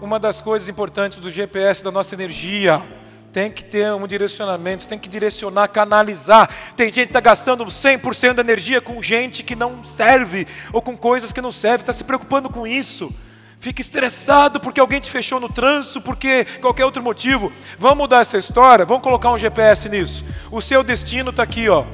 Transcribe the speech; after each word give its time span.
Uma 0.00 0.18
das 0.18 0.42
coisas 0.42 0.68
importantes 0.68 1.18
do 1.18 1.30
GPS 1.30 1.82
da 1.82 1.90
nossa 1.90 2.14
energia 2.14 2.82
tem 3.32 3.50
que 3.50 3.64
ter 3.64 3.92
um 3.92 4.06
direcionamento, 4.06 4.86
tem 4.86 4.98
que 4.98 5.08
direcionar, 5.08 5.68
canalizar. 5.68 6.50
Tem 6.76 6.86
gente 6.86 7.06
que 7.06 7.10
está 7.10 7.20
gastando 7.20 7.64
100% 7.64 8.34
da 8.34 8.42
energia 8.42 8.80
com 8.80 9.02
gente 9.02 9.42
que 9.42 9.56
não 9.56 9.84
serve, 9.84 10.46
ou 10.72 10.82
com 10.82 10.96
coisas 10.96 11.32
que 11.32 11.40
não 11.40 11.50
servem, 11.50 11.80
está 11.80 11.92
se 11.92 12.04
preocupando 12.04 12.50
com 12.50 12.66
isso. 12.66 13.12
Fica 13.58 13.80
estressado 13.80 14.60
porque 14.60 14.80
alguém 14.80 15.00
te 15.00 15.10
fechou 15.10 15.40
no 15.40 15.48
trânsito, 15.48 16.00
porque 16.02 16.44
qualquer 16.60 16.84
outro 16.84 17.02
motivo. 17.02 17.50
Vamos 17.78 17.98
mudar 17.98 18.20
essa 18.20 18.36
história? 18.36 18.84
Vamos 18.84 19.02
colocar 19.02 19.32
um 19.32 19.38
GPS 19.38 19.88
nisso. 19.88 20.24
O 20.50 20.60
seu 20.60 20.84
destino 20.84 21.30
está 21.30 21.42
aqui, 21.42 21.68
ó 21.70 21.84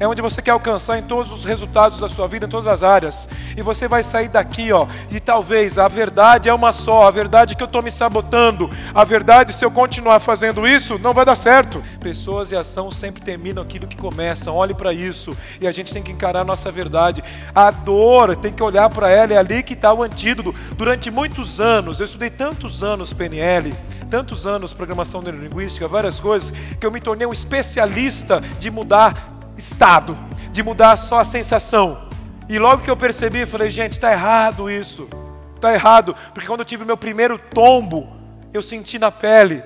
é 0.00 0.06
onde 0.06 0.22
você 0.22 0.40
quer 0.40 0.52
alcançar 0.52 0.98
em 0.98 1.02
todos 1.02 1.32
os 1.32 1.44
resultados 1.44 1.98
da 1.98 2.08
sua 2.08 2.28
vida, 2.28 2.46
em 2.46 2.48
todas 2.48 2.68
as 2.68 2.82
áreas. 2.82 3.28
E 3.56 3.62
você 3.62 3.88
vai 3.88 4.02
sair 4.02 4.28
daqui, 4.28 4.72
ó, 4.72 4.86
e 5.10 5.18
talvez 5.18 5.78
a 5.78 5.88
verdade 5.88 6.48
é 6.48 6.54
uma 6.54 6.72
só, 6.72 7.06
a 7.06 7.10
verdade 7.10 7.54
é 7.54 7.56
que 7.56 7.62
eu 7.62 7.66
estou 7.66 7.82
me 7.82 7.90
sabotando, 7.90 8.70
a 8.94 9.04
verdade, 9.04 9.52
se 9.52 9.64
eu 9.64 9.70
continuar 9.70 10.20
fazendo 10.20 10.66
isso, 10.66 10.98
não 10.98 11.12
vai 11.12 11.24
dar 11.24 11.34
certo. 11.34 11.82
Pessoas 12.00 12.52
e 12.52 12.56
ação 12.56 12.90
sempre 12.90 13.22
terminam 13.22 13.62
aquilo 13.62 13.86
que 13.86 13.96
começam, 13.96 14.54
olhe 14.54 14.74
para 14.74 14.92
isso, 14.92 15.36
e 15.60 15.66
a 15.66 15.72
gente 15.72 15.92
tem 15.92 16.02
que 16.02 16.12
encarar 16.12 16.40
a 16.40 16.44
nossa 16.44 16.70
verdade. 16.70 17.22
A 17.54 17.70
dor, 17.70 18.36
tem 18.36 18.52
que 18.52 18.62
olhar 18.62 18.88
para 18.90 19.10
ela, 19.10 19.32
é 19.32 19.36
ali 19.36 19.62
que 19.62 19.74
está 19.74 19.92
o 19.92 20.02
antídoto. 20.02 20.54
Durante 20.76 21.10
muitos 21.10 21.60
anos, 21.60 21.98
eu 21.98 22.04
estudei 22.04 22.30
tantos 22.30 22.84
anos 22.84 23.12
PNL, 23.12 23.74
tantos 24.08 24.46
anos 24.46 24.72
programação 24.72 25.20
neurolinguística, 25.20 25.88
várias 25.88 26.20
coisas, 26.20 26.52
que 26.78 26.86
eu 26.86 26.90
me 26.90 27.00
tornei 27.00 27.26
um 27.26 27.32
especialista 27.32 28.40
de 28.58 28.70
mudar 28.70 29.37
estado, 29.58 30.16
de 30.50 30.62
mudar 30.62 30.96
só 30.96 31.18
a 31.18 31.24
sensação. 31.24 32.08
E 32.48 32.58
logo 32.58 32.82
que 32.82 32.90
eu 32.90 32.96
percebi, 32.96 33.44
falei, 33.44 33.68
gente, 33.68 33.92
está 33.92 34.12
errado 34.12 34.70
isso. 34.70 35.08
Está 35.56 35.74
errado, 35.74 36.14
porque 36.32 36.46
quando 36.46 36.60
eu 36.60 36.64
tive 36.64 36.84
meu 36.84 36.96
primeiro 36.96 37.36
tombo, 37.36 38.08
eu 38.54 38.62
senti 38.62 38.98
na 38.98 39.10
pele, 39.10 39.62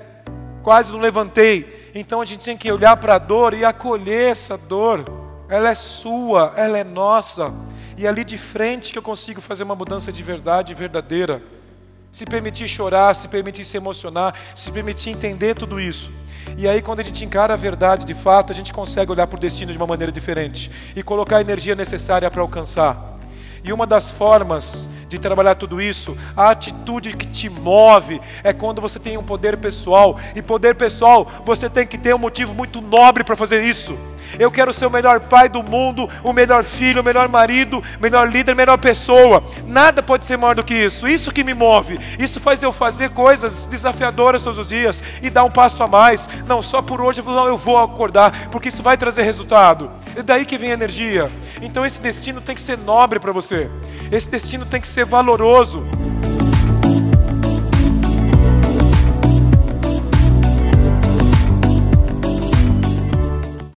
quase 0.63 0.91
não 0.91 0.99
levantei. 0.99 1.91
Então 1.93 2.19
a 2.19 2.25
gente 2.25 2.43
tem 2.43 2.57
que 2.57 2.71
olhar 2.71 2.97
para 2.97 3.15
a 3.15 3.19
dor 3.19 3.53
e 3.53 3.63
acolher 3.63 4.31
essa 4.31 4.57
dor. 4.57 5.05
Ela 5.47 5.69
é 5.69 5.75
sua, 5.75 6.51
ela 6.55 6.77
é 6.79 6.83
nossa. 6.83 7.53
E 7.95 8.07
é 8.07 8.09
ali 8.09 8.23
de 8.23 8.39
frente 8.39 8.91
que 8.91 8.97
eu 8.97 9.03
consigo 9.03 9.39
fazer 9.39 9.63
uma 9.63 9.75
mudança 9.75 10.11
de 10.11 10.23
verdade 10.23 10.73
verdadeira. 10.73 11.43
Se 12.11 12.25
permitir 12.25 12.67
chorar, 12.67 13.15
se 13.15 13.27
permitir 13.27 13.63
se 13.63 13.77
emocionar, 13.77 14.33
se 14.55 14.71
permitir 14.71 15.11
entender 15.11 15.53
tudo 15.53 15.79
isso. 15.79 16.11
E 16.57 16.67
aí, 16.67 16.81
quando 16.81 16.99
a 16.99 17.03
gente 17.03 17.23
encara 17.25 17.53
a 17.53 17.57
verdade 17.57 18.05
de 18.05 18.13
fato, 18.13 18.51
a 18.51 18.55
gente 18.55 18.71
consegue 18.71 19.11
olhar 19.11 19.27
para 19.27 19.37
o 19.37 19.39
destino 19.39 19.71
de 19.71 19.77
uma 19.77 19.87
maneira 19.87 20.11
diferente 20.11 20.69
e 20.95 21.01
colocar 21.01 21.37
a 21.37 21.41
energia 21.41 21.75
necessária 21.75 22.29
para 22.29 22.41
alcançar. 22.41 23.13
E 23.63 23.71
uma 23.71 23.87
das 23.87 24.11
formas 24.11 24.89
de 25.07 25.17
trabalhar 25.17 25.55
tudo 25.55 25.81
isso, 25.81 26.17
a 26.35 26.49
atitude 26.49 27.15
que 27.15 27.25
te 27.25 27.49
move, 27.49 28.19
é 28.43 28.51
quando 28.51 28.81
você 28.81 28.99
tem 28.99 29.17
um 29.17 29.23
poder 29.23 29.57
pessoal. 29.57 30.19
E 30.35 30.41
poder 30.41 30.75
pessoal, 30.75 31.25
você 31.45 31.69
tem 31.69 31.87
que 31.87 31.97
ter 31.97 32.13
um 32.13 32.19
motivo 32.19 32.53
muito 32.53 32.81
nobre 32.81 33.23
para 33.23 33.37
fazer 33.37 33.63
isso. 33.63 33.97
Eu 34.39 34.51
quero 34.51 34.73
ser 34.73 34.85
o 34.85 34.89
melhor 34.89 35.19
pai 35.21 35.47
do 35.49 35.63
mundo, 35.63 36.09
o 36.23 36.33
melhor 36.33 36.63
filho, 36.63 37.01
o 37.01 37.03
melhor 37.03 37.27
marido, 37.29 37.79
o 37.79 38.01
melhor 38.01 38.29
líder, 38.29 38.51
a 38.51 38.55
melhor 38.55 38.77
pessoa. 38.77 39.43
Nada 39.67 40.01
pode 40.01 40.25
ser 40.25 40.37
maior 40.37 40.55
do 40.55 40.63
que 40.63 40.73
isso. 40.73 41.07
Isso 41.07 41.31
que 41.31 41.43
me 41.43 41.53
move. 41.53 41.99
Isso 42.19 42.39
faz 42.39 42.61
eu 42.63 42.71
fazer 42.71 43.09
coisas 43.11 43.67
desafiadoras 43.67 44.43
todos 44.43 44.59
os 44.59 44.67
dias 44.67 45.03
e 45.21 45.29
dar 45.29 45.43
um 45.43 45.51
passo 45.51 45.83
a 45.83 45.87
mais. 45.87 46.27
Não 46.47 46.61
só 46.61 46.81
por 46.81 47.01
hoje, 47.01 47.21
não, 47.21 47.47
eu 47.47 47.57
vou 47.57 47.77
acordar, 47.77 48.49
porque 48.49 48.69
isso 48.69 48.83
vai 48.83 48.97
trazer 48.97 49.23
resultado. 49.23 49.91
É 50.15 50.21
daí 50.21 50.45
que 50.45 50.57
vem 50.57 50.71
a 50.71 50.73
energia. 50.73 51.29
Então 51.61 51.85
esse 51.85 52.01
destino 52.01 52.41
tem 52.41 52.55
que 52.55 52.61
ser 52.61 52.77
nobre 52.77 53.19
para 53.19 53.31
você. 53.31 53.69
Esse 54.11 54.29
destino 54.29 54.65
tem 54.65 54.81
que 54.81 54.87
ser 54.87 55.05
valoroso. 55.05 55.83